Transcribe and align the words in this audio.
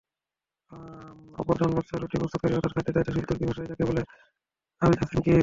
অপরজন 1.37 1.69
বাদশার 1.75 1.99
রুটি 2.01 2.15
প্রস্তুতকারী 2.17 2.53
অর্থাৎ 2.53 2.71
খাদ্যের 2.75 2.95
দায়িত্বশীল—তুর্কী 2.95 3.45
ভাষায় 3.45 3.69
যাকে 3.71 3.83
বলে 3.85 4.01
আলজাশেনকীর। 4.81 5.39